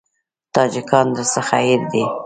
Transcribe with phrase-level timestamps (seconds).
[0.53, 2.03] تاجکان درڅخه هېر دي.